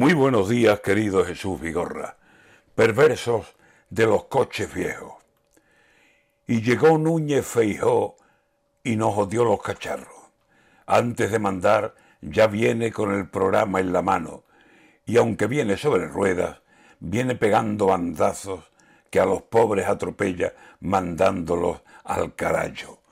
[0.00, 2.16] Muy buenos días, querido Jesús Vigorra,
[2.74, 3.54] perversos
[3.90, 5.12] de los coches viejos.
[6.46, 8.16] Y llegó Núñez Feijó
[8.82, 10.32] y nos odió los cacharros.
[10.86, 14.44] Antes de mandar, ya viene con el programa en la mano,
[15.04, 16.62] y aunque viene sobre ruedas,
[17.00, 18.70] viene pegando bandazos
[19.10, 23.02] que a los pobres atropella mandándolos al carajo.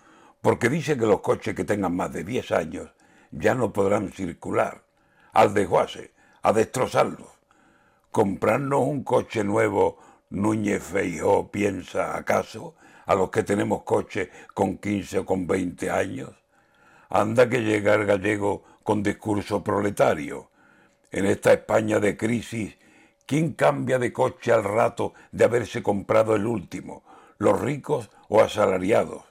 [0.41, 2.91] Porque dice que los coches que tengan más de 10 años
[3.31, 4.85] ya no podrán circular.
[5.33, 6.17] Al desguace
[6.49, 7.29] a destrozarlos.
[8.11, 9.99] ¿Comprarnos un coche nuevo,
[10.31, 12.75] Núñez Feijó piensa acaso,
[13.05, 16.31] a los que tenemos coche con 15 o con 20 años?
[17.11, 20.51] Anda que llega el gallego con discurso proletario.
[21.11, 22.79] En esta España de crisis,
[23.27, 27.05] ¿quién cambia de coche al rato de haberse comprado el último?
[27.37, 29.23] ¿Los ricos o asalariados?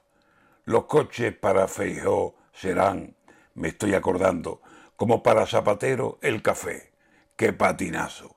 [0.66, 3.16] Los coches para Feijó serán,
[3.56, 4.62] me estoy acordando,
[4.96, 6.96] como para Zapatero el café
[7.38, 8.36] qué patinazo.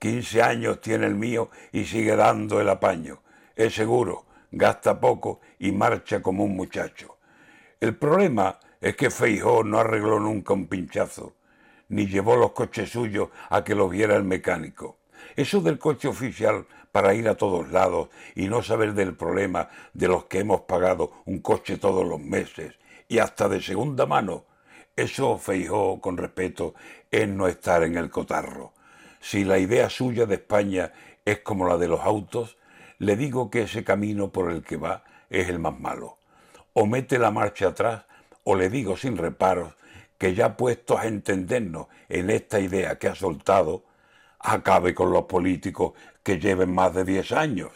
[0.00, 3.22] 15 años tiene el mío y sigue dando el apaño.
[3.54, 7.16] Es seguro, gasta poco y marcha como un muchacho.
[7.80, 11.34] El problema es que Feijó no arregló nunca un pinchazo,
[11.88, 14.98] ni llevó los coches suyos a que los viera el mecánico.
[15.36, 20.08] Eso del coche oficial para ir a todos lados y no saber del problema de
[20.08, 22.74] los que hemos pagado un coche todos los meses
[23.06, 24.44] y hasta de segunda mano
[25.02, 26.74] eso, Feijó, con respeto,
[27.10, 28.72] es no estar en el cotarro.
[29.20, 30.92] Si la idea suya de España
[31.24, 32.56] es como la de los autos,
[32.98, 36.18] le digo que ese camino por el que va es el más malo.
[36.72, 38.04] O mete la marcha atrás,
[38.44, 39.74] o le digo sin reparos
[40.18, 43.84] que ya puestos a entendernos en esta idea que ha soltado,
[44.38, 47.72] acabe con los políticos que lleven más de diez años.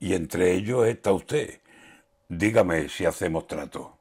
[0.00, 1.60] Y entre ellos está usted.
[2.28, 3.95] Dígame si hacemos trato.